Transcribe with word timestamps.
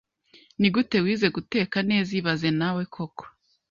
Nigute 0.59 0.97
wize 1.05 1.27
guteka 1.35 1.77
neza 1.89 2.09
ibaze 2.19 2.49
nawe 2.59 2.83
koko 2.93 3.23